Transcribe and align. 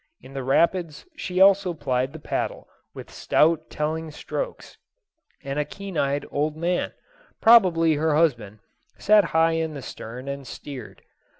In 0.19 0.33
the 0.33 0.43
rapids 0.43 1.05
she 1.15 1.39
also 1.39 1.75
plied 1.75 2.11
the 2.11 2.17
paddle, 2.17 2.67
with 2.95 3.11
stout, 3.13 3.69
telling 3.69 4.09
strokes, 4.09 4.77
and 5.43 5.59
a 5.59 5.63
keen 5.63 5.95
eyed 5.95 6.25
old 6.31 6.57
man, 6.57 6.93
probably 7.39 7.93
her 7.93 8.15
husband, 8.15 8.61
sat 8.97 9.25
high 9.25 9.51
in 9.51 9.75
the 9.75 9.81
stern 9.83 10.27
and 10.27 10.47
steered. 10.47 11.03